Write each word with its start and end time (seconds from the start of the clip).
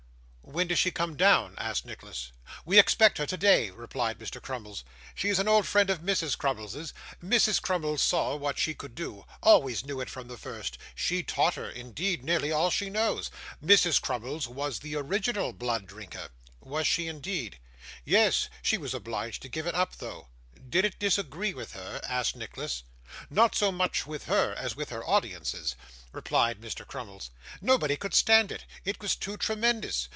'When 0.43 0.67
does 0.67 0.79
she 0.79 0.91
come 0.91 1.15
down?' 1.15 1.55
asked 1.57 1.85
Nicholas. 1.85 2.33
'We 2.65 2.77
expect 2.77 3.19
her 3.19 3.25
today,' 3.25 3.69
replied 3.69 4.19
Mr. 4.19 4.41
Crummles. 4.41 4.83
'She 5.15 5.29
is 5.29 5.39
an 5.39 5.47
old 5.47 5.65
friend 5.65 5.89
of 5.89 6.01
Mrs 6.01 6.37
Crummles's. 6.37 6.93
Mrs. 7.23 7.61
Crummles 7.61 8.03
saw 8.03 8.35
what 8.35 8.59
she 8.59 8.73
could 8.73 8.93
do 8.93 9.25
always 9.41 9.85
knew 9.85 10.01
it 10.01 10.09
from 10.09 10.27
the 10.27 10.35
first. 10.37 10.77
She 10.93 11.23
taught 11.23 11.53
her, 11.53 11.69
indeed, 11.69 12.21
nearly 12.21 12.51
all 12.51 12.69
she 12.69 12.89
knows. 12.89 13.31
Mrs. 13.63 14.01
Crummles 14.01 14.45
was 14.45 14.79
the 14.79 14.93
original 14.97 15.53
Blood 15.53 15.87
Drinker.' 15.87 16.27
'Was 16.59 16.85
she, 16.85 17.07
indeed?' 17.07 17.57
'Yes. 18.03 18.49
She 18.61 18.77
was 18.77 18.93
obliged 18.93 19.41
to 19.43 19.47
give 19.47 19.65
it 19.65 19.75
up 19.75 19.95
though.' 19.99 20.27
'Did 20.69 20.83
it 20.83 20.99
disagree 20.99 21.53
with 21.53 21.71
her?' 21.71 22.01
asked 22.03 22.35
Nicholas. 22.35 22.83
'Not 23.29 23.55
so 23.55 23.71
much 23.71 24.05
with 24.05 24.25
her, 24.25 24.53
as 24.55 24.75
with 24.75 24.89
her 24.89 25.05
audiences,' 25.09 25.77
replied 26.11 26.59
Mr. 26.59 26.85
Crummles. 26.85 27.31
'Nobody 27.61 27.95
could 27.95 28.13
stand 28.13 28.51
it. 28.51 28.65
It 28.83 28.99
was 28.99 29.15
too 29.15 29.37
tremendous. 29.37 30.09